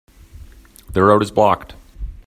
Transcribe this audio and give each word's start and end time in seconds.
The 0.89 1.03
road 1.03 1.21
is 1.21 1.29
blocked. 1.29 1.75